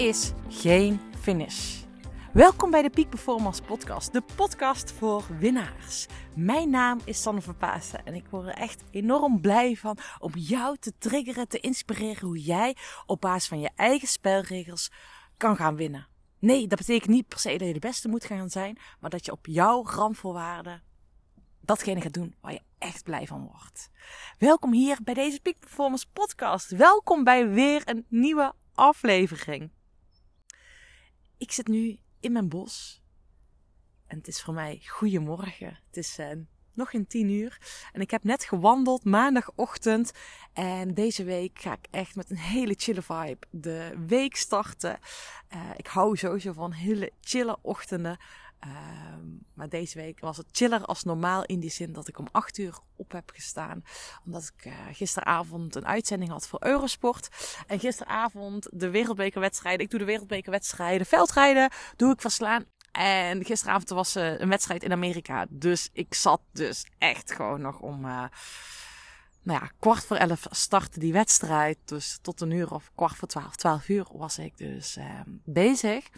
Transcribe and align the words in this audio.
is 0.00 0.32
geen 0.48 1.00
finish. 1.18 1.82
Welkom 2.32 2.70
bij 2.70 2.82
de 2.82 2.90
Peak 2.90 3.08
Performance 3.08 3.62
Podcast, 3.62 4.12
de 4.12 4.22
podcast 4.36 4.92
voor 4.92 5.24
winnaars. 5.38 6.06
Mijn 6.36 6.70
naam 6.70 7.00
is 7.04 7.22
Sanne 7.22 7.40
Verpaasen 7.40 8.04
en 8.04 8.14
ik 8.14 8.26
word 8.30 8.46
er 8.46 8.54
echt 8.54 8.82
enorm 8.90 9.40
blij 9.40 9.76
van 9.76 9.98
om 10.18 10.32
jou 10.34 10.76
te 10.76 10.92
triggeren, 10.98 11.48
te 11.48 11.60
inspireren 11.60 12.26
hoe 12.26 12.38
jij 12.38 12.76
op 13.06 13.20
basis 13.20 13.48
van 13.48 13.60
je 13.60 13.70
eigen 13.76 14.08
spelregels 14.08 14.90
kan 15.36 15.56
gaan 15.56 15.76
winnen. 15.76 16.06
Nee, 16.38 16.66
dat 16.66 16.78
betekent 16.78 17.10
niet 17.10 17.28
per 17.28 17.38
se 17.38 17.56
dat 17.56 17.66
je 17.66 17.72
de 17.72 17.78
beste 17.78 18.08
moet 18.08 18.24
gaan 18.24 18.50
zijn, 18.50 18.78
maar 19.00 19.10
dat 19.10 19.24
je 19.24 19.32
op 19.32 19.46
jouw 19.46 19.84
randvoorwaarden 19.86 20.82
datgene 21.60 22.00
gaat 22.00 22.14
doen 22.14 22.34
waar 22.40 22.52
je 22.52 22.62
echt 22.78 23.04
blij 23.04 23.26
van 23.26 23.50
wordt. 23.52 23.90
Welkom 24.38 24.72
hier 24.72 24.98
bij 25.04 25.14
deze 25.14 25.40
Peak 25.40 25.58
Performance 25.58 26.06
Podcast. 26.12 26.70
Welkom 26.70 27.24
bij 27.24 27.48
weer 27.48 27.82
een 27.84 28.06
nieuwe 28.08 28.52
aflevering. 28.74 29.70
Ik 31.40 31.52
zit 31.52 31.68
nu 31.68 31.98
in 32.20 32.32
mijn 32.32 32.48
bos. 32.48 33.02
En 34.06 34.16
het 34.16 34.28
is 34.28 34.42
voor 34.42 34.54
mij 34.54 34.80
goedemorgen. 34.86 35.78
Het 35.86 35.96
is 35.96 36.18
uh, 36.18 36.26
nog 36.72 36.90
geen 36.90 37.06
tien 37.06 37.30
uur. 37.30 37.58
En 37.92 38.00
ik 38.00 38.10
heb 38.10 38.24
net 38.24 38.44
gewandeld 38.44 39.04
maandagochtend. 39.04 40.12
En 40.52 40.94
deze 40.94 41.24
week 41.24 41.58
ga 41.58 41.72
ik 41.72 41.86
echt 41.90 42.16
met 42.16 42.30
een 42.30 42.38
hele 42.38 42.74
chille 42.76 43.02
vibe 43.02 43.46
de 43.50 44.04
week 44.06 44.36
starten. 44.36 44.98
Uh, 45.54 45.70
ik 45.76 45.86
hou 45.86 46.16
sowieso 46.16 46.52
van 46.52 46.72
hele 46.72 47.12
chille 47.20 47.58
ochtenden. 47.62 48.18
Uh, 48.66 48.70
maar 49.54 49.68
deze 49.68 49.98
week 49.98 50.20
was 50.20 50.36
het 50.36 50.46
chiller 50.52 50.84
als 50.84 51.02
normaal 51.02 51.44
in 51.44 51.60
die 51.60 51.70
zin 51.70 51.92
dat 51.92 52.08
ik 52.08 52.18
om 52.18 52.28
8 52.30 52.58
uur 52.58 52.78
op 52.96 53.12
heb 53.12 53.30
gestaan. 53.34 53.84
Omdat 54.24 54.52
ik 54.56 54.64
uh, 54.64 54.74
gisteravond 54.92 55.74
een 55.74 55.86
uitzending 55.86 56.30
had 56.30 56.48
voor 56.48 56.64
Eurosport. 56.64 57.28
En 57.66 57.80
gisteravond 57.80 58.68
de 58.72 58.90
wereldbekerwedstrijden. 58.90 59.84
Ik 59.84 59.90
doe 59.90 59.98
de 59.98 60.04
wereldbekerwedstrijden. 60.04 61.06
Veldrijden 61.06 61.70
doe 61.96 62.12
ik 62.12 62.20
verslaan. 62.20 62.64
En 62.92 63.44
gisteravond 63.44 63.88
was 63.88 64.16
uh, 64.16 64.38
een 64.38 64.48
wedstrijd 64.48 64.82
in 64.82 64.92
Amerika. 64.92 65.46
Dus 65.48 65.88
ik 65.92 66.14
zat 66.14 66.40
dus 66.52 66.86
echt 66.98 67.32
gewoon 67.32 67.60
nog 67.60 67.80
om... 67.80 68.04
Uh, 68.04 68.24
nou 69.42 69.60
ja, 69.60 69.70
kwart 69.78 70.04
voor 70.04 70.16
elf 70.16 70.46
startte 70.50 70.98
die 70.98 71.12
wedstrijd. 71.12 71.78
Dus 71.84 72.18
tot 72.22 72.40
een 72.40 72.50
uur 72.50 72.74
of 72.74 72.90
kwart 72.94 73.16
voor 73.16 73.28
twaalf, 73.28 73.56
twaalf 73.56 73.88
uur 73.88 74.06
was 74.12 74.38
ik 74.38 74.58
dus 74.58 74.96
uh, 74.96 75.20
bezig. 75.44 76.08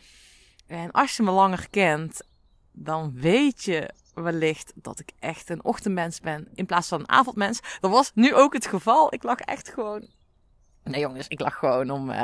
En 0.67 0.91
als 0.91 1.17
je 1.17 1.23
me 1.23 1.31
langer 1.31 1.69
kent, 1.71 2.23
dan 2.73 3.13
weet 3.15 3.65
je 3.65 3.91
wellicht 4.15 4.73
dat 4.75 4.99
ik 4.99 5.13
echt 5.19 5.51
een 5.51 5.65
ochtendmens 5.65 6.21
ben 6.21 6.49
in 6.55 6.67
plaats 6.67 6.89
van 6.89 7.01
een 7.01 7.09
avondmens. 7.09 7.61
Dat 7.81 7.91
was 7.91 8.11
nu 8.15 8.35
ook 8.35 8.53
het 8.53 8.67
geval. 8.67 9.15
Ik 9.15 9.23
lag 9.23 9.39
echt 9.39 9.69
gewoon. 9.69 10.07
Nee 10.85 11.01
jongens, 11.01 11.29
ik 11.29 11.41
lag 11.41 11.55
gewoon 11.55 11.91
om, 11.91 12.11
uh, 12.11 12.23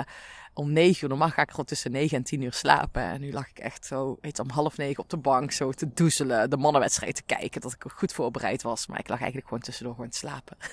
om 0.54 0.72
negen 0.72 1.02
uur. 1.02 1.08
Normaal 1.08 1.30
ga 1.30 1.42
ik 1.42 1.50
gewoon 1.50 1.64
tussen 1.64 1.91
negen 1.91 2.16
en 2.16 2.22
tien 2.22 2.42
uur 2.42 2.52
slapen. 2.52 3.02
En 3.02 3.20
nu 3.20 3.32
lag 3.32 3.48
ik 3.48 3.58
echt 3.58 3.86
zo, 3.86 4.19
je, 4.20 4.38
om 4.42 4.50
half 4.50 4.76
negen 4.76 5.02
op 5.02 5.10
de 5.10 5.16
bank 5.16 5.52
zo 5.52 5.72
te 5.72 5.92
doezelen. 5.92 6.50
De 6.50 6.56
mannenwedstrijd 6.56 7.14
te 7.14 7.22
kijken. 7.22 7.60
Dat 7.60 7.72
ik 7.72 7.84
goed 7.94 8.12
voorbereid 8.12 8.62
was. 8.62 8.86
Maar 8.86 8.98
ik 8.98 9.08
lag 9.08 9.19
eigenlijk 9.19 9.48
gewoon 9.48 9.62
tussendoor 9.62 9.94
gewoon 9.94 10.10
te 10.10 10.19
slapen. 10.19 10.56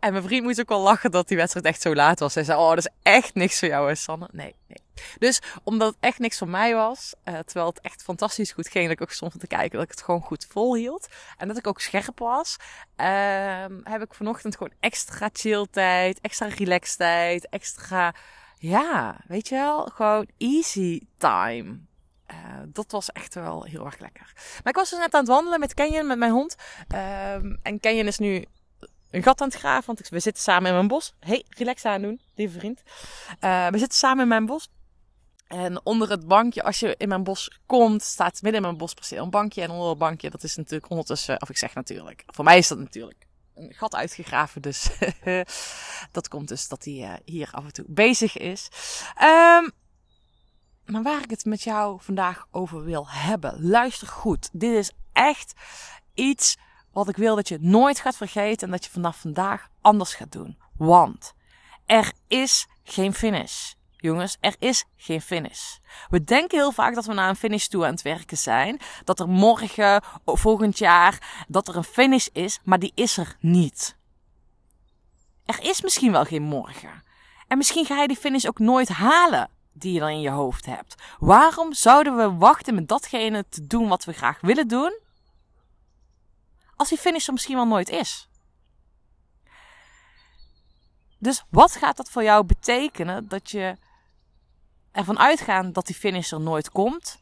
En 0.00 0.12
mijn 0.12 0.24
vriend 0.24 0.44
moest 0.44 0.60
ook 0.60 0.68
wel 0.68 0.80
lachen 0.80 1.10
dat 1.10 1.28
die 1.28 1.36
wedstrijd 1.36 1.66
echt 1.66 1.82
zo 1.82 1.94
laat 1.94 2.18
was. 2.18 2.34
Hij 2.34 2.44
zei, 2.44 2.58
oh, 2.58 2.68
dat 2.68 2.78
is 2.78 2.88
echt 3.02 3.34
niks 3.34 3.58
voor 3.58 3.68
jou, 3.68 3.88
hè, 3.88 3.94
Sanne. 3.94 4.28
Nee, 4.32 4.54
nee. 4.68 4.81
Dus 5.18 5.40
omdat 5.64 5.88
het 5.88 5.96
echt 6.00 6.18
niks 6.18 6.38
voor 6.38 6.48
mij 6.48 6.74
was, 6.74 7.14
uh, 7.24 7.38
terwijl 7.38 7.66
het 7.66 7.80
echt 7.80 8.02
fantastisch 8.02 8.52
goed 8.52 8.68
ging, 8.68 8.84
dat 8.84 8.92
ik 8.92 9.02
ook 9.02 9.10
stond 9.10 9.40
te 9.40 9.46
kijken, 9.46 9.72
dat 9.72 9.82
ik 9.82 9.90
het 9.90 10.02
gewoon 10.02 10.20
goed 10.20 10.46
volhield. 10.50 11.08
En 11.36 11.48
dat 11.48 11.56
ik 11.56 11.66
ook 11.66 11.80
scherp 11.80 12.18
was, 12.18 12.56
uh, 12.96 13.64
heb 13.82 14.02
ik 14.02 14.14
vanochtend 14.14 14.56
gewoon 14.56 14.72
extra 14.80 15.28
chill 15.32 15.66
tijd, 15.70 16.20
extra 16.20 16.46
relax 16.46 16.96
tijd, 16.96 17.48
extra, 17.48 18.14
ja, 18.58 19.20
weet 19.26 19.48
je 19.48 19.54
wel, 19.54 19.86
gewoon 19.86 20.28
easy 20.38 21.00
time. 21.16 21.78
Uh, 22.30 22.36
dat 22.66 22.90
was 22.90 23.12
echt 23.12 23.34
wel 23.34 23.62
heel 23.62 23.84
erg 23.84 23.98
lekker. 23.98 24.32
Maar 24.34 24.72
ik 24.72 24.74
was 24.74 24.90
dus 24.90 24.98
net 24.98 25.14
aan 25.14 25.20
het 25.20 25.28
wandelen 25.28 25.60
met 25.60 25.74
Kenyon, 25.74 26.06
met 26.06 26.18
mijn 26.18 26.32
hond. 26.32 26.56
Uh, 26.94 27.34
en 27.62 27.80
Kenyon 27.80 28.06
is 28.06 28.18
nu 28.18 28.44
een 29.10 29.22
gat 29.22 29.40
aan 29.40 29.48
het 29.48 29.56
graven. 29.56 29.86
Want 29.86 30.08
we 30.08 30.20
zitten 30.20 30.42
samen 30.42 30.68
in 30.68 30.74
mijn 30.74 30.88
bos. 30.88 31.14
Hey, 31.20 31.44
relax 31.48 31.84
aan 31.84 32.02
doen, 32.02 32.20
lieve 32.34 32.58
vriend. 32.58 32.82
Uh, 33.40 33.66
we 33.68 33.78
zitten 33.78 33.98
samen 33.98 34.22
in 34.22 34.28
mijn 34.28 34.46
bos. 34.46 34.70
En 35.52 35.80
onder 35.84 36.10
het 36.10 36.26
bankje, 36.26 36.62
als 36.62 36.80
je 36.80 36.94
in 36.96 37.08
mijn 37.08 37.24
bos 37.24 37.60
komt, 37.66 38.02
staat 38.02 38.42
midden 38.42 38.60
in 38.60 38.66
mijn 38.66 38.76
bosperceel 38.76 39.24
een 39.24 39.30
bankje. 39.30 39.62
En 39.62 39.70
onder 39.70 39.88
het 39.88 39.98
bankje, 39.98 40.30
dat 40.30 40.42
is 40.42 40.56
natuurlijk 40.56 40.90
ondertussen, 40.90 41.42
of 41.42 41.50
ik 41.50 41.56
zeg 41.56 41.74
natuurlijk, 41.74 42.22
voor 42.26 42.44
mij 42.44 42.58
is 42.58 42.68
dat 42.68 42.78
natuurlijk 42.78 43.26
een 43.54 43.72
gat 43.74 43.94
uitgegraven. 43.94 44.62
Dus 44.62 44.90
dat 46.12 46.28
komt 46.28 46.48
dus 46.48 46.68
dat 46.68 46.84
hij 46.84 46.94
uh, 46.94 47.12
hier 47.24 47.48
af 47.50 47.64
en 47.64 47.72
toe 47.72 47.84
bezig 47.88 48.36
is. 48.36 48.68
Um, 49.22 49.70
maar 50.84 51.02
waar 51.02 51.22
ik 51.22 51.30
het 51.30 51.44
met 51.44 51.62
jou 51.62 52.00
vandaag 52.02 52.46
over 52.50 52.84
wil 52.84 53.08
hebben, 53.08 53.68
luister 53.68 54.08
goed. 54.08 54.48
Dit 54.52 54.72
is 54.72 54.92
echt 55.12 55.52
iets 56.14 56.56
wat 56.92 57.08
ik 57.08 57.16
wil 57.16 57.34
dat 57.34 57.48
je 57.48 57.58
nooit 57.60 58.00
gaat 58.00 58.16
vergeten 58.16 58.66
en 58.66 58.72
dat 58.72 58.84
je 58.84 58.90
vanaf 58.90 59.16
vandaag 59.20 59.68
anders 59.80 60.14
gaat 60.14 60.32
doen. 60.32 60.58
Want 60.76 61.32
er 61.86 62.12
is 62.26 62.66
geen 62.82 63.14
finish. 63.14 63.72
Jongens, 64.02 64.36
er 64.40 64.54
is 64.58 64.84
geen 64.96 65.20
finish. 65.20 65.76
We 66.08 66.24
denken 66.24 66.58
heel 66.58 66.72
vaak 66.72 66.94
dat 66.94 67.06
we 67.06 67.12
naar 67.12 67.28
een 67.28 67.36
finish 67.36 67.66
toe 67.66 67.84
aan 67.84 67.90
het 67.90 68.02
werken 68.02 68.38
zijn. 68.38 68.80
Dat 69.04 69.20
er 69.20 69.28
morgen, 69.28 70.02
volgend 70.24 70.78
jaar, 70.78 71.44
dat 71.48 71.68
er 71.68 71.76
een 71.76 71.84
finish 71.84 72.26
is, 72.32 72.60
maar 72.64 72.78
die 72.78 72.92
is 72.94 73.16
er 73.16 73.36
niet. 73.40 73.96
Er 75.44 75.62
is 75.62 75.82
misschien 75.82 76.12
wel 76.12 76.24
geen 76.24 76.42
morgen. 76.42 77.02
En 77.48 77.56
misschien 77.56 77.84
ga 77.84 78.00
je 78.00 78.08
die 78.08 78.16
finish 78.16 78.44
ook 78.44 78.58
nooit 78.58 78.88
halen 78.88 79.50
die 79.72 79.92
je 79.92 80.00
dan 80.00 80.08
in 80.08 80.20
je 80.20 80.30
hoofd 80.30 80.66
hebt. 80.66 80.94
Waarom 81.18 81.72
zouden 81.72 82.16
we 82.16 82.36
wachten 82.36 82.74
met 82.74 82.88
datgene 82.88 83.44
te 83.48 83.66
doen 83.66 83.88
wat 83.88 84.04
we 84.04 84.12
graag 84.12 84.40
willen 84.40 84.68
doen? 84.68 85.00
als 86.82 86.90
die 86.90 86.98
finish 86.98 87.26
er 87.26 87.32
misschien 87.32 87.56
wel 87.56 87.66
nooit 87.66 87.88
is. 87.88 88.28
Dus 91.18 91.44
wat 91.48 91.76
gaat 91.76 91.96
dat 91.96 92.10
voor 92.10 92.22
jou 92.22 92.44
betekenen 92.44 93.28
dat 93.28 93.50
je 93.50 93.76
ervan 94.92 95.18
uitgaat 95.18 95.74
dat 95.74 95.86
die 95.86 95.94
finish 95.94 96.32
er 96.32 96.40
nooit 96.40 96.70
komt? 96.70 97.20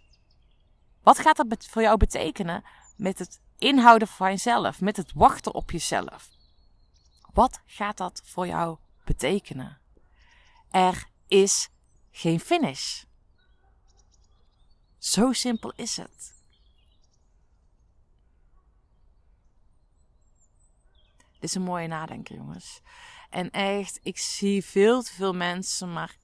Wat 1.02 1.18
gaat 1.18 1.36
dat 1.36 1.66
voor 1.66 1.82
jou 1.82 1.96
betekenen 1.96 2.64
met 2.96 3.18
het 3.18 3.40
inhouden 3.58 4.08
van 4.08 4.30
jezelf, 4.30 4.80
met 4.80 4.96
het 4.96 5.12
wachten 5.14 5.54
op 5.54 5.70
jezelf? 5.70 6.28
Wat 7.32 7.60
gaat 7.66 7.96
dat 7.96 8.22
voor 8.24 8.46
jou 8.46 8.78
betekenen? 9.04 9.80
Er 10.70 11.08
is 11.26 11.68
geen 12.10 12.40
finish. 12.40 13.02
Zo 14.98 15.32
simpel 15.32 15.72
is 15.76 15.96
het. 15.96 16.38
Dit 21.32 21.48
is 21.48 21.54
een 21.54 21.62
mooie 21.62 21.86
nadenken, 21.86 22.36
jongens. 22.36 22.80
En 23.30 23.50
echt, 23.50 24.00
ik 24.02 24.18
zie 24.18 24.64
veel 24.64 25.02
te 25.02 25.12
veel 25.12 25.34
mensen 25.34 25.92
maar 25.92 26.16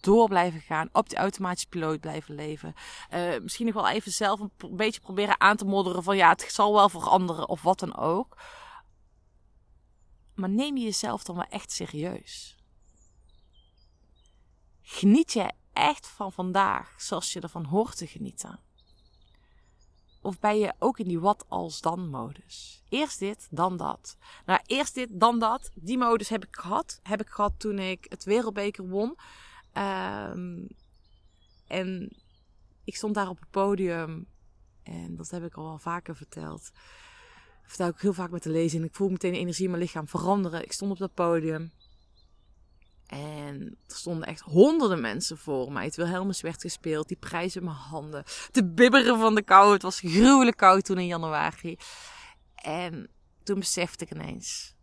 door 0.00 0.28
blijven 0.28 0.60
gaan, 0.60 0.88
op 0.92 1.08
die 1.08 1.18
automatische 1.18 1.68
piloot 1.68 2.00
blijven 2.00 2.34
leven. 2.34 2.74
Uh, 3.14 3.38
misschien 3.42 3.66
nog 3.66 3.74
wel 3.74 3.88
even 3.88 4.12
zelf 4.12 4.40
een, 4.40 4.50
een 4.58 4.76
beetje 4.76 5.00
proberen 5.00 5.40
aan 5.40 5.56
te 5.56 5.64
modderen 5.64 6.02
van 6.02 6.16
ja, 6.16 6.30
het 6.30 6.46
zal 6.48 6.72
wel 6.72 6.88
veranderen 6.88 7.48
of 7.48 7.62
wat 7.62 7.78
dan 7.78 7.96
ook. 7.96 8.36
Maar 10.34 10.50
neem 10.50 10.76
je 10.76 10.84
jezelf 10.84 11.24
dan 11.24 11.36
wel 11.36 11.48
echt 11.48 11.72
serieus. 11.72 12.56
Geniet 14.82 15.32
je 15.32 15.52
echt 15.72 16.06
van 16.06 16.32
vandaag 16.32 16.94
zoals 17.00 17.32
je 17.32 17.40
ervan 17.40 17.64
hoort 17.64 17.96
te 17.96 18.06
genieten? 18.06 18.60
Of 20.22 20.38
ben 20.38 20.58
je 20.58 20.74
ook 20.78 20.98
in 20.98 21.08
die 21.08 21.20
wat 21.20 21.44
als 21.48 21.80
dan 21.80 22.08
modus? 22.08 22.82
Eerst 22.88 23.18
dit, 23.18 23.48
dan 23.50 23.76
dat. 23.76 24.16
Nou, 24.46 24.60
eerst 24.66 24.94
dit, 24.94 25.08
dan 25.12 25.38
dat. 25.38 25.70
Die 25.74 25.98
modus 25.98 26.28
heb 26.28 26.44
ik 26.44 26.56
gehad. 26.56 27.00
Heb 27.02 27.20
ik 27.20 27.28
gehad 27.28 27.52
toen 27.58 27.78
ik 27.78 28.06
het 28.08 28.24
wereldbeker 28.24 28.88
won. 28.88 29.16
Um, 29.76 30.68
en 31.66 32.16
ik 32.84 32.96
stond 32.96 33.14
daar 33.14 33.28
op 33.28 33.40
het 33.40 33.50
podium. 33.50 34.26
En 34.82 35.16
dat 35.16 35.30
heb 35.30 35.44
ik 35.44 35.54
al 35.54 35.64
wel 35.64 35.78
vaker 35.78 36.16
verteld. 36.16 36.70
Dat 36.72 37.72
vertel 37.72 37.88
ik 37.88 37.98
heel 37.98 38.12
vaak 38.12 38.30
met 38.30 38.42
de 38.42 38.50
lezing. 38.50 38.84
Ik 38.84 38.94
voel 38.94 39.08
meteen 39.08 39.32
de 39.32 39.38
energie 39.38 39.64
in 39.64 39.70
mijn 39.70 39.82
lichaam 39.82 40.08
veranderen. 40.08 40.62
Ik 40.62 40.72
stond 40.72 40.90
op 40.90 40.98
dat 40.98 41.14
podium. 41.14 41.72
En 43.06 43.78
er 43.86 43.96
stonden 43.96 44.26
echt 44.26 44.40
honderden 44.40 45.00
mensen 45.00 45.38
voor 45.38 45.72
mij. 45.72 45.84
Het 45.84 45.96
Wilhelmus 45.96 46.40
werd 46.40 46.60
gespeeld. 46.60 47.08
Die 47.08 47.16
prijzen 47.16 47.60
in 47.60 47.66
mijn 47.66 47.78
handen. 47.78 48.24
Te 48.50 48.64
bibberen 48.64 49.18
van 49.18 49.34
de 49.34 49.42
kou. 49.42 49.72
Het 49.72 49.82
was 49.82 50.00
gruwelijk 50.00 50.56
koud 50.56 50.84
toen 50.84 50.98
in 50.98 51.06
januari. 51.06 51.78
En 52.54 53.10
toen 53.42 53.58
besefte 53.58 54.04
ik 54.04 54.10
ineens 54.10 54.74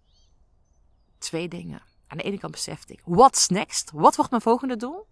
twee 1.17 1.47
dingen. 1.47 1.90
Aan 2.11 2.17
de 2.17 2.23
ene 2.23 2.37
kant 2.37 2.51
besefte 2.51 2.93
ik, 2.93 3.01
what's 3.05 3.47
next? 3.47 3.91
Wat 3.91 4.15
wordt 4.15 4.31
mijn 4.31 4.41
volgende 4.41 4.77
doel? 4.77 5.07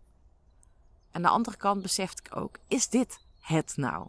Aan 1.11 1.21
de 1.21 1.27
andere 1.27 1.57
kant 1.57 1.81
besefte 1.81 2.21
ik 2.25 2.35
ook, 2.35 2.57
is 2.67 2.89
dit 2.89 3.19
het 3.39 3.77
nou? 3.77 4.07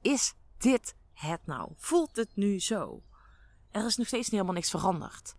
Is 0.00 0.34
dit 0.56 0.94
het 1.12 1.46
nou? 1.46 1.72
Voelt 1.76 2.16
het 2.16 2.36
nu 2.36 2.60
zo? 2.60 3.02
Er 3.70 3.86
is 3.86 3.96
nog 3.96 4.06
steeds 4.06 4.22
niet 4.22 4.30
helemaal 4.30 4.54
niks 4.54 4.70
veranderd. 4.70 5.36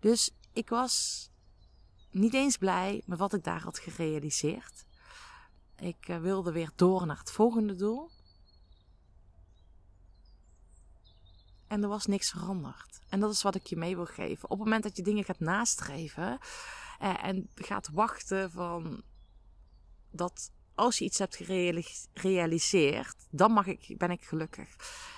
Dus 0.00 0.30
ik 0.52 0.68
was 0.68 1.28
niet 2.10 2.34
eens 2.34 2.56
blij 2.56 3.02
met 3.06 3.18
wat 3.18 3.34
ik 3.34 3.44
daar 3.44 3.62
had 3.62 3.78
gerealiseerd. 3.78 4.86
Ik 5.76 6.08
eh, 6.08 6.18
wilde 6.18 6.52
weer 6.52 6.70
door 6.74 7.06
naar 7.06 7.18
het 7.18 7.30
volgende 7.30 7.74
doel. 7.74 8.10
En 11.68 11.82
er 11.82 11.88
was 11.88 12.06
niks 12.06 12.30
veranderd. 12.30 13.00
En 13.08 13.20
dat 13.20 13.32
is 13.32 13.42
wat 13.42 13.54
ik 13.54 13.66
je 13.66 13.76
mee 13.76 13.96
wil 13.96 14.06
geven. 14.06 14.44
Op 14.50 14.56
het 14.58 14.66
moment 14.66 14.82
dat 14.82 14.96
je 14.96 15.02
dingen 15.02 15.24
gaat 15.24 15.40
nastreven 15.40 16.38
eh, 16.98 17.24
en 17.24 17.50
gaat 17.54 17.88
wachten 17.92 18.50
van 18.50 19.02
dat 20.10 20.50
als 20.78 20.98
je 20.98 21.04
iets 21.04 21.18
hebt 21.18 21.36
gerealiseerd, 22.14 23.26
dan 23.30 23.52
mag 23.52 23.66
ik, 23.66 23.94
ben 23.98 24.10
ik 24.10 24.24
gelukkig. 24.24 24.68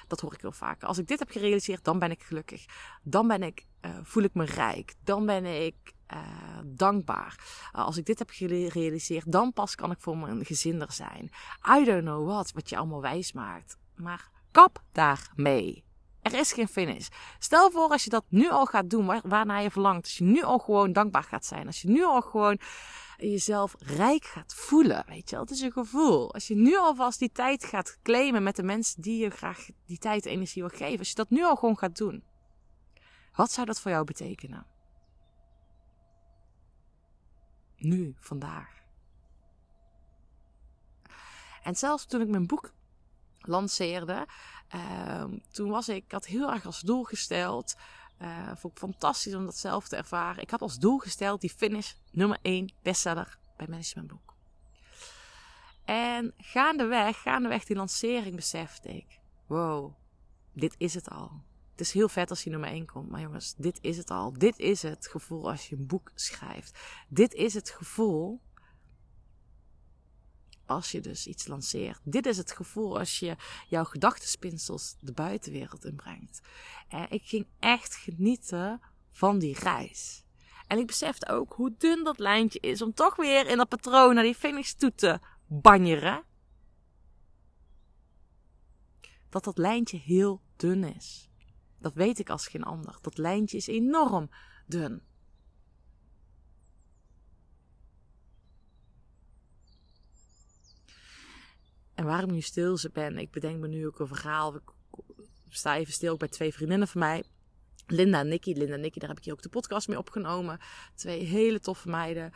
Dat 0.07 0.21
hoor 0.21 0.35
ik 0.35 0.41
heel 0.41 0.53
vaak. 0.53 0.83
Als 0.83 0.99
ik 0.99 1.07
dit 1.07 1.19
heb 1.19 1.31
gerealiseerd, 1.31 1.85
dan 1.85 1.99
ben 1.99 2.11
ik 2.11 2.23
gelukkig. 2.23 2.65
Dan 3.03 3.29
ben 3.29 3.43
ik, 3.43 3.67
uh, 3.81 3.91
voel 4.03 4.23
ik 4.23 4.35
me 4.35 4.45
rijk. 4.45 4.95
Dan 5.05 5.27
ben 5.27 5.45
ik 5.45 5.95
uh, 6.13 6.19
dankbaar. 6.65 7.45
Als 7.73 7.97
ik 7.97 8.07
dit 8.07 8.19
heb 8.19 8.31
gerealiseerd, 8.31 9.33
dan 9.33 9.53
pas 9.53 9.75
kan 9.75 9.91
ik 9.91 10.01
voor 10.01 10.19
mijn 10.19 10.45
gezin 10.45 10.81
er 10.81 10.93
zijn. 10.93 11.31
I 11.79 11.85
don't 11.85 12.03
know 12.03 12.27
what, 12.27 12.53
wat 12.53 12.69
je 12.69 12.77
allemaal 12.77 13.01
wijs 13.01 13.33
maakt. 13.33 13.77
Maar 13.95 14.31
kap 14.51 14.83
daarmee. 14.93 15.85
Er 16.23 16.35
is 16.35 16.53
geen 16.53 16.69
finish. 16.69 17.09
Stel 17.39 17.71
voor 17.71 17.89
als 17.89 18.05
je 18.05 18.11
dat 18.11 18.25
nu 18.29 18.51
al 18.51 18.67
gaat 18.67 18.91
doen, 18.91 19.07
waar, 19.07 19.21
waarnaar 19.25 19.63
je 19.63 19.71
verlangt. 19.71 20.05
Als 20.05 20.19
je 20.19 20.25
nu 20.25 20.43
al 20.43 20.59
gewoon 20.59 20.93
dankbaar 20.93 21.23
gaat 21.23 21.45
zijn. 21.45 21.67
Als 21.67 21.83
je 21.83 21.89
nu 21.89 22.05
al 22.05 22.21
gewoon 22.21 22.59
jezelf 23.17 23.75
rijk 23.79 24.25
gaat 24.25 24.55
voelen. 24.55 25.05
Weet 25.07 25.31
je 25.31 25.37
wel, 25.37 25.45
is 25.45 25.61
een 25.61 25.73
gevoel. 25.73 26.35
Als 26.35 26.47
je 26.47 26.55
nu 26.55 26.77
alvast 26.77 27.19
die 27.19 27.33
tijd 27.33 27.65
gaat 27.65 27.99
claimen 28.03 28.43
met 28.43 28.57
de 28.57 28.63
mensen 28.63 29.03
die 29.03 29.19
je 29.19 29.31
graag 29.31 29.67
die 29.87 29.99
tijd 29.99 30.27
en 30.27 30.33
energie 30.33 30.63
wil 30.63 30.79
geven. 30.79 30.99
Als 30.99 31.09
je 31.09 31.15
dat 31.15 31.31
nu 31.31 31.45
al 31.45 31.57
gewoon 31.57 31.79
gaat 31.79 31.97
doen. 31.97 32.25
Wat 33.33 33.53
zou 33.53 33.67
dat 33.67 33.81
voor 33.81 33.91
jou 33.91 34.05
betekenen? 34.05 34.67
Nu, 37.77 38.15
vandaag. 38.19 38.79
En 41.63 41.77
zelfs 41.77 42.07
toen 42.07 42.21
ik 42.21 42.29
mijn 42.29 42.47
boek 42.47 42.73
lanceerde, 43.39 44.27
uh, 44.75 45.25
toen 45.51 45.71
was 45.71 45.89
ik, 45.89 46.05
ik 46.05 46.13
had 46.13 46.27
heel 46.27 46.53
erg 46.53 46.67
als 46.67 46.81
doel 46.81 47.03
gesteld. 47.03 47.77
Uh, 48.23 48.47
vond 48.57 48.73
ik 48.73 48.79
fantastisch 48.79 49.35
om 49.35 49.45
dat 49.45 49.57
zelf 49.57 49.89
te 49.89 49.97
ervaren. 49.97 50.43
Ik 50.43 50.51
had 50.51 50.61
als 50.61 50.79
doel 50.79 50.99
gesteld 50.99 51.41
die 51.41 51.51
finish 51.51 51.93
nummer 52.13 52.39
1 52.43 52.73
bestseller 52.83 53.39
bij 53.57 53.67
Managementboek. 53.69 54.35
En 55.85 56.35
gaandeweg, 56.37 57.23
gaandeweg 57.23 57.65
die 57.65 57.77
lancering 57.77 58.37
besefte 58.37 58.89
ik, 58.89 59.21
wow, 59.47 59.95
dit 60.53 60.75
is 60.79 60.95
het 60.95 61.11
al. 61.11 61.43
Het 61.71 61.81
is 61.81 61.93
heel 61.93 62.09
vet 62.09 62.31
als 62.31 62.45
je 62.45 62.51
nummer 62.51 62.69
1 62.69 62.87
komt, 62.87 63.11
maar 63.11 63.21
jongens, 63.21 63.55
dit 63.57 63.79
is 63.81 63.97
het 63.97 64.11
al. 64.11 64.33
Dit 64.33 64.59
is 64.59 64.83
het 64.83 65.07
gevoel 65.07 65.51
als 65.51 65.69
je 65.69 65.77
een 65.77 65.87
boek 65.87 66.11
schrijft. 66.15 66.79
Dit 67.09 67.35
is 67.35 67.55
het 67.55 67.71
gevoel 67.71 68.41
als 70.71 70.91
je 70.91 71.01
dus 71.01 71.27
iets 71.27 71.47
lanceert. 71.47 72.01
Dit 72.05 72.27
is 72.27 72.37
het 72.37 72.53
gevoel 72.53 72.99
als 72.99 73.19
je 73.19 73.37
jouw 73.69 73.85
gedachtenspinsels 73.85 74.97
de 75.01 75.13
buitenwereld 75.13 75.85
inbrengt. 75.85 76.41
En 76.89 77.11
ik 77.11 77.23
ging 77.25 77.47
echt 77.59 77.95
genieten 77.95 78.81
van 79.11 79.39
die 79.39 79.59
reis. 79.59 80.25
En 80.67 80.79
ik 80.79 80.87
besefte 80.87 81.29
ook 81.29 81.53
hoe 81.53 81.75
dun 81.79 82.05
dat 82.05 82.19
lijntje 82.19 82.61
is 82.61 82.83
om 82.83 82.95
toch 82.95 83.17
weer 83.17 83.47
in 83.47 83.57
dat 83.57 83.69
patroon 83.69 84.15
naar 84.15 84.25
die 84.25 84.35
finish 84.35 84.73
toe 84.73 84.95
te 84.95 85.19
banjeren. 85.47 86.25
Dat 89.29 89.45
dat 89.45 89.59
lijntje 89.59 89.99
heel 89.99 90.43
dun 90.57 90.85
is. 90.85 91.31
Dat 91.79 91.95
weet 91.95 92.19
ik 92.19 92.31
als 92.31 92.47
geen 92.47 92.65
ander. 92.65 92.99
Dat 93.01 93.19
lijntje 93.19 93.57
is 93.57 93.67
enorm 93.67 94.31
dun. 94.67 95.03
En 102.01 102.07
waarom 102.07 102.33
nu 102.33 102.41
stil 102.41 102.79
ben, 102.93 103.19
ik 103.19 103.31
bedenk 103.31 103.61
me 103.61 103.69
nu 103.69 103.87
ook 103.87 103.99
een 103.99 104.07
verhaal. 104.07 104.55
Ik 104.55 104.63
sta 105.49 105.77
even 105.77 105.93
stil 105.93 106.17
bij 106.17 106.29
twee 106.29 106.53
vriendinnen 106.53 106.89
van 106.89 107.01
mij. 107.01 107.25
Linda 107.87 108.21
en 108.21 108.29
Nikki. 108.29 108.57
Linda 108.57 108.75
en 108.75 108.81
Nikki, 108.81 108.99
daar 108.99 109.09
heb 109.09 109.19
ik 109.19 109.25
hier 109.25 109.33
ook 109.33 109.43
de 109.43 109.49
podcast 109.49 109.89
mee 109.89 109.99
opgenomen. 109.99 110.59
Twee 110.95 111.25
hele 111.25 111.61
toffe 111.61 111.89
meiden. 111.89 112.33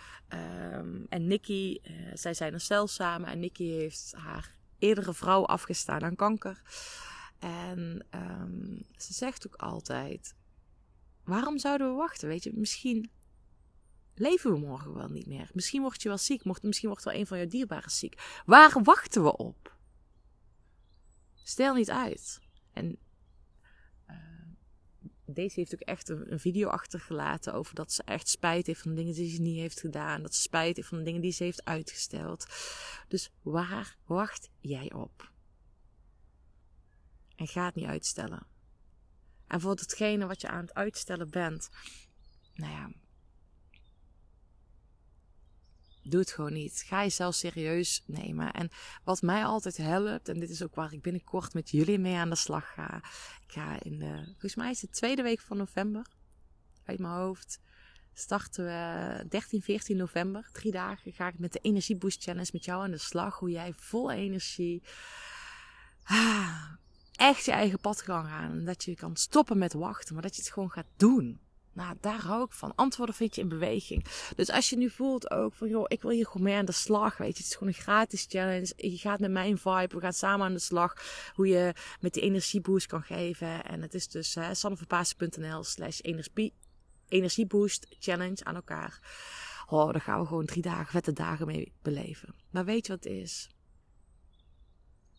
Um, 0.75 1.07
en 1.09 1.27
Nikki, 1.27 1.81
uh, 1.83 2.11
zij 2.15 2.35
zijn 2.35 2.55
een 2.55 2.61
stel 2.61 2.87
samen. 2.87 3.29
En 3.29 3.41
Nikki 3.41 3.73
heeft 3.73 4.13
haar 4.17 4.55
eerdere 4.79 5.15
vrouw 5.15 5.47
afgestaan 5.47 6.03
aan 6.03 6.17
kanker. 6.17 6.63
En 7.39 8.07
um, 8.15 8.83
ze 8.97 9.13
zegt 9.13 9.47
ook 9.47 9.57
altijd: 9.57 10.35
waarom 11.25 11.59
zouden 11.59 11.91
we 11.91 11.95
wachten? 11.95 12.29
Weet 12.29 12.45
je, 12.45 12.53
misschien 12.55 13.11
leven 14.15 14.53
we 14.53 14.59
morgen 14.59 14.95
wel 14.95 15.09
niet 15.09 15.27
meer. 15.27 15.51
Misschien 15.53 15.83
word 15.83 16.03
je 16.03 16.09
wel 16.09 16.19
ziek. 16.19 16.45
Misschien 16.45 16.89
wordt 16.89 17.05
wel 17.05 17.15
een 17.15 17.27
van 17.27 17.39
jouw 17.39 17.47
dierbaren 17.47 17.91
ziek. 17.91 18.43
Waar 18.47 18.83
wachten 18.83 19.23
we 19.23 19.37
op? 19.37 19.77
Stel 21.35 21.75
niet 21.75 21.91
uit. 21.91 22.41
En 22.73 22.99
uh, 24.11 24.17
deze 25.25 25.61
heeft 25.61 25.75
ook 25.75 25.81
echt 25.81 26.09
een, 26.09 26.33
een, 26.33 26.41
video 26.41 26.69
achtergelaten 26.69 27.55
over 27.55 27.75
dat 27.75 27.93
ze 27.93 28.03
echt 28.03 28.29
spijt 28.29 28.67
heeft 28.67 28.81
van 28.81 28.91
de 28.91 28.97
dingen 28.97 29.15
die 29.15 29.35
ze 29.35 29.41
niet 29.41 29.59
heeft 29.59 29.81
gedaan. 29.81 30.23
Dat 30.23 30.35
ze 30.35 30.41
spijt 30.41 30.77
heeft 30.77 30.89
van 30.89 30.99
de 30.99 31.05
dingen 31.05 31.21
die 31.21 31.33
ze 31.33 31.45
heeft 31.45 31.65
uitgesteld. 31.65 32.47
Dus 33.09 33.31
waar 33.43 33.97
wacht 34.05 34.51
jij 34.61 34.93
op? 34.93 35.33
En 37.37 37.47
ga 37.47 37.65
het 37.65 37.75
niet 37.75 37.87
uitstellen. 37.87 38.47
En 39.47 39.61
voor 39.61 39.71
hetgene 39.71 40.27
wat 40.27 40.41
je 40.41 40.49
aan 40.49 40.61
het 40.61 40.75
uitstellen 40.75 41.31
bent, 41.31 41.71
nou 42.55 42.73
ja, 42.73 42.91
Doe 46.05 46.21
het 46.21 46.31
gewoon 46.31 46.53
niet. 46.53 46.85
Ga 46.87 47.03
jezelf 47.03 47.35
serieus 47.35 48.03
nemen. 48.07 48.53
En 48.53 48.71
wat 49.05 49.23
mij 49.23 49.45
altijd 49.45 49.77
helpt, 49.77 50.29
en 50.29 50.41
dit 50.41 50.51
is 50.51 50.63
ook 50.63 50.75
waar 50.75 50.93
ik 50.93 51.03
binnenkort 51.03 51.55
met 51.55 51.71
jullie 51.71 51.99
mee 51.99 52.17
aan 52.17 52.31
de 52.31 52.37
slag 52.37 52.73
ga. 52.73 52.97
Ik 53.47 53.53
ga 53.53 53.83
in 53.83 53.99
de, 53.99 54.23
volgens 54.25 54.55
mij 54.55 54.71
is 54.71 54.83
het 54.83 54.93
tweede 54.93 55.23
week 55.23 55.41
van 55.41 55.57
november, 55.57 56.07
uit 56.85 56.99
mijn 56.99 57.13
hoofd, 57.13 57.61
starten 58.15 58.65
we 58.65 59.25
13, 59.29 59.63
14 59.63 59.97
november. 59.97 60.49
Drie 60.53 60.73
dagen 60.73 61.13
ga 61.13 61.29
ik 61.29 61.39
met 61.39 61.53
de 61.53 61.59
Energie 61.59 61.97
Boost 61.97 62.23
Challenge 62.23 62.51
met 62.53 62.65
jou 62.65 62.83
aan 62.83 62.91
de 62.91 62.99
slag. 62.99 63.39
Hoe 63.39 63.51
jij 63.51 63.73
vol 63.77 64.11
energie 64.11 64.83
ah, 66.05 66.73
echt 67.17 67.45
je 67.45 67.53
eigen 67.53 67.81
pad 67.81 68.03
kan 68.03 68.25
gaan. 68.25 68.51
En 68.51 68.65
dat 68.65 68.85
je 68.85 68.95
kan 68.95 69.17
stoppen 69.17 69.59
met 69.59 69.73
wachten, 69.73 70.15
maar 70.15 70.23
dat 70.23 70.37
je 70.37 70.43
het 70.43 70.53
gewoon 70.53 70.71
gaat 70.71 70.91
doen. 70.97 71.41
Nou, 71.75 71.97
daar 72.01 72.21
hou 72.21 72.45
ik 72.45 72.53
van. 72.53 72.75
Antwoorden 72.75 73.15
vind 73.15 73.35
je 73.35 73.41
in 73.41 73.49
beweging. 73.49 74.05
Dus 74.37 74.51
als 74.51 74.71
je 74.71 74.77
nu 74.77 74.91
voelt 74.91 75.31
ook 75.31 75.55
van, 75.55 75.69
joh, 75.69 75.85
ik 75.87 76.03
wil 76.03 76.11
hier 76.11 76.27
gewoon 76.27 76.43
mee 76.43 76.57
aan 76.57 76.65
de 76.65 76.73
slag. 76.73 77.17
Weet 77.17 77.37
je, 77.37 77.43
het 77.43 77.51
is 77.51 77.57
gewoon 77.57 77.69
een 77.69 77.81
gratis 77.81 78.27
challenge. 78.29 78.73
Je 78.77 78.99
gaat 78.99 79.21
met 79.21 79.31
mijn 79.31 79.59
vibe. 79.59 79.95
We 79.95 80.01
gaan 80.01 80.13
samen 80.13 80.47
aan 80.47 80.53
de 80.53 80.59
slag. 80.59 80.95
Hoe 81.35 81.47
je 81.47 81.75
met 82.01 82.13
die 82.13 82.23
energieboost 82.23 82.87
kan 82.87 83.03
geven. 83.03 83.65
En 83.65 83.83
het 83.83 83.95
is 83.95 84.09
dus 84.09 84.37
uh, 84.37 84.51
slash 85.61 86.01
energie, 86.01 86.55
energieboost 87.09 87.87
challenge 87.99 88.45
aan 88.45 88.55
elkaar. 88.55 89.01
Oh, 89.67 89.93
daar 89.93 90.01
gaan 90.01 90.21
we 90.21 90.27
gewoon 90.27 90.47
drie 90.47 90.63
dagen, 90.63 90.87
vette 90.87 91.13
dagen 91.13 91.47
mee 91.47 91.73
beleven. 91.83 92.35
Maar 92.51 92.65
weet 92.65 92.87
je 92.87 92.93
wat 92.93 93.05
het 93.05 93.13
is? 93.13 93.51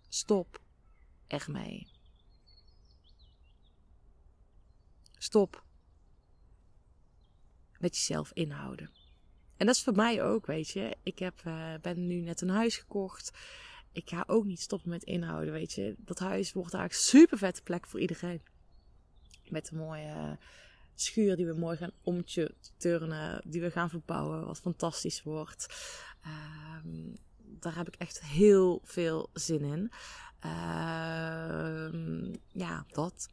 Stop 0.09 0.59
ermee. 1.27 1.87
Stop 5.17 5.64
met 7.85 7.95
jezelf 7.95 8.31
inhouden. 8.33 8.89
En 9.57 9.65
dat 9.65 9.75
is 9.75 9.83
voor 9.83 9.95
mij 9.95 10.23
ook, 10.23 10.45
weet 10.45 10.69
je. 10.69 10.97
Ik 11.03 11.19
heb, 11.19 11.41
uh, 11.47 11.73
ben 11.81 12.07
nu 12.07 12.19
net 12.19 12.41
een 12.41 12.49
huis 12.49 12.77
gekocht. 12.77 13.31
Ik 13.91 14.09
ga 14.09 14.23
ook 14.27 14.45
niet 14.45 14.59
stoppen 14.59 14.89
met 14.89 15.03
inhouden, 15.03 15.53
weet 15.53 15.73
je. 15.73 15.95
Dat 15.97 16.19
huis 16.19 16.53
wordt 16.53 16.73
eigenlijk 16.73 17.03
een 17.03 17.19
super 17.19 17.37
vette 17.37 17.61
plek 17.61 17.87
voor 17.87 17.99
iedereen. 17.99 18.41
Met 19.47 19.71
een 19.71 19.77
mooie 19.77 20.37
schuur 20.95 21.35
die 21.35 21.45
we 21.45 21.53
mooi 21.53 21.77
gaan 21.77 21.91
omturnen. 22.01 23.41
Die 23.45 23.61
we 23.61 23.71
gaan 23.71 23.89
verbouwen. 23.89 24.45
Wat 24.45 24.59
fantastisch 24.59 25.23
wordt. 25.23 25.67
Uh, 26.25 26.77
daar 27.37 27.75
heb 27.75 27.87
ik 27.87 27.95
echt 27.95 28.21
heel 28.21 28.81
veel 28.83 29.29
zin 29.33 29.61
in. 29.61 29.91
Uh, 30.45 31.89
ja, 32.51 32.85
dat 32.87 33.29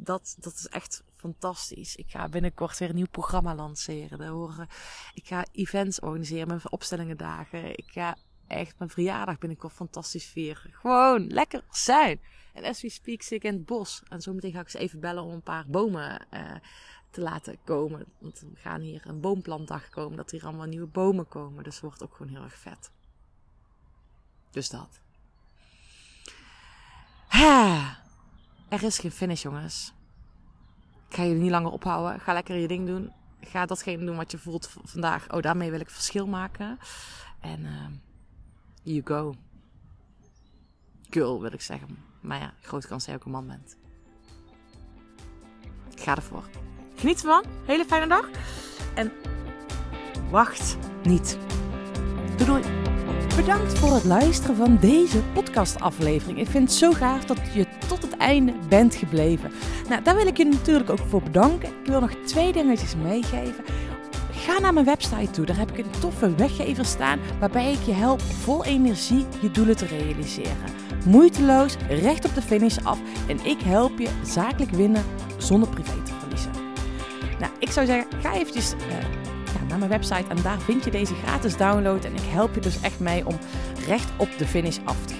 dat, 0.00 0.36
dat 0.38 0.54
is 0.54 0.66
echt 0.66 1.02
fantastisch. 1.16 1.96
Ik 1.96 2.10
ga 2.10 2.28
binnenkort 2.28 2.78
weer 2.78 2.88
een 2.88 2.94
nieuw 2.94 3.08
programma 3.10 3.54
lanceren. 3.54 4.18
Daar 4.18 4.28
horen, 4.28 4.68
ik 5.14 5.26
ga 5.26 5.44
events 5.52 6.00
organiseren 6.00 6.48
met 6.48 6.70
opstellingen 6.70 7.16
dagen. 7.16 7.78
Ik 7.78 7.90
ga 7.90 8.16
echt 8.46 8.78
mijn 8.78 8.90
verjaardag 8.90 9.38
binnenkort 9.38 9.72
fantastisch 9.72 10.26
vieren. 10.26 10.72
Gewoon 10.72 11.26
lekker 11.26 11.64
zijn. 11.70 12.20
En 12.54 12.64
as 12.64 12.82
we 12.82 12.88
speak 12.88 13.22
zit 13.22 13.32
ik 13.32 13.44
in 13.44 13.54
het 13.54 13.66
bos. 13.66 14.02
En 14.08 14.20
zo 14.20 14.32
meteen 14.32 14.52
ga 14.52 14.60
ik 14.60 14.68
ze 14.68 14.78
even 14.78 15.00
bellen 15.00 15.22
om 15.22 15.32
een 15.32 15.42
paar 15.42 15.66
bomen 15.66 16.26
uh, 16.32 16.54
te 17.10 17.20
laten 17.20 17.58
komen. 17.64 18.04
Want 18.18 18.40
we 18.40 18.56
gaan 18.56 18.80
hier 18.80 19.02
een 19.06 19.20
boomplantdag 19.20 19.88
komen. 19.88 20.16
Dat 20.16 20.30
hier 20.30 20.44
allemaal 20.44 20.66
nieuwe 20.66 20.86
bomen 20.86 21.28
komen. 21.28 21.64
Dus 21.64 21.74
het 21.74 21.82
wordt 21.82 22.02
ook 22.02 22.14
gewoon 22.14 22.32
heel 22.32 22.42
erg 22.42 22.58
vet. 22.58 22.90
Dus 24.50 24.68
dat. 24.68 25.00
Ha. 27.28 27.99
Er 28.70 28.82
is 28.82 28.98
geen 28.98 29.10
finish, 29.10 29.42
jongens. 29.42 29.92
Ik 31.08 31.16
ga 31.16 31.22
jullie 31.22 31.42
niet 31.42 31.50
langer 31.50 31.70
ophouden. 31.70 32.20
Ga 32.20 32.32
lekker 32.32 32.56
je 32.56 32.68
ding 32.68 32.86
doen. 32.86 33.12
ga 33.40 33.66
datgene 33.66 34.04
doen 34.04 34.16
wat 34.16 34.30
je 34.30 34.38
voelt 34.38 34.70
vandaag. 34.84 35.32
Oh, 35.32 35.42
daarmee 35.42 35.70
wil 35.70 35.80
ik 35.80 35.90
verschil 35.90 36.26
maken. 36.26 36.78
En 37.40 37.60
uh, 37.60 37.86
you 38.82 39.00
go. 39.04 39.34
Girl 41.10 41.40
wil 41.40 41.52
ik 41.52 41.60
zeggen. 41.60 41.98
Maar 42.20 42.38
ja, 42.38 42.54
grote 42.60 42.86
kans 42.86 43.04
dat 43.04 43.14
je 43.14 43.20
ook 43.20 43.26
een 43.26 43.32
man 43.32 43.46
bent. 43.46 43.76
Ik 45.90 46.00
ga 46.00 46.16
ervoor. 46.16 46.44
Geniet 46.94 47.16
ervan. 47.16 47.44
Hele 47.66 47.84
fijne 47.84 48.06
dag. 48.06 48.28
En 48.94 49.12
wacht 50.30 50.76
niet. 51.02 51.38
Doei 52.36 52.44
doei. 52.44 52.62
Bedankt 53.36 53.78
voor 53.78 53.94
het 53.94 54.04
luisteren 54.04 54.56
van 54.56 54.76
deze 54.76 55.22
podcastaflevering. 55.32 56.38
Ik 56.38 56.48
vind 56.48 56.68
het 56.68 56.78
zo 56.78 56.92
gaaf 56.92 57.24
dat 57.24 57.38
je 57.52 57.66
einde 58.20 58.52
bent 58.68 58.94
gebleven. 58.94 59.50
Nou, 59.88 60.02
daar 60.02 60.16
wil 60.16 60.26
ik 60.26 60.36
je 60.36 60.44
natuurlijk 60.44 60.90
ook 60.90 61.04
voor 61.08 61.22
bedanken. 61.22 61.68
Ik 61.68 61.86
wil 61.90 62.00
nog 62.00 62.14
twee 62.24 62.52
dingetjes 62.52 62.94
meegeven. 62.96 63.64
Ga 64.32 64.58
naar 64.58 64.72
mijn 64.72 64.86
website 64.86 65.30
toe. 65.30 65.46
Daar 65.46 65.58
heb 65.58 65.70
ik 65.70 65.78
een 65.78 66.00
toffe 66.00 66.34
weggever 66.34 66.84
staan 66.84 67.18
waarbij 67.40 67.72
ik 67.72 67.82
je 67.86 67.92
help 67.92 68.20
vol 68.20 68.64
energie 68.64 69.26
je 69.40 69.50
doelen 69.50 69.76
te 69.76 69.86
realiseren. 69.86 70.78
Moeiteloos, 71.06 71.76
recht 71.88 72.24
op 72.24 72.34
de 72.34 72.42
finish 72.42 72.76
af 72.82 72.98
en 73.28 73.44
ik 73.44 73.60
help 73.60 73.98
je 73.98 74.08
zakelijk 74.22 74.70
winnen 74.70 75.04
zonder 75.36 75.68
privé 75.68 76.02
te 76.04 76.12
verliezen. 76.18 76.50
Nou, 77.38 77.52
ik 77.58 77.70
zou 77.70 77.86
zeggen, 77.86 78.20
ga 78.20 78.34
eventjes 78.34 78.70
ja, 79.54 79.66
naar 79.68 79.78
mijn 79.78 79.90
website 79.90 80.28
en 80.28 80.42
daar 80.42 80.60
vind 80.60 80.84
je 80.84 80.90
deze 80.90 81.14
gratis 81.14 81.56
download. 81.56 82.04
En 82.04 82.14
ik 82.14 82.28
help 82.28 82.54
je 82.54 82.60
dus 82.60 82.80
echt 82.80 83.00
mee 83.00 83.26
om 83.26 83.38
recht 83.86 84.10
op 84.16 84.28
de 84.38 84.46
finish 84.46 84.78
af 84.84 85.04
te 85.04 85.14
gaan. 85.14 85.19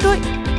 Doei 0.00 0.18
doei! 0.20 0.53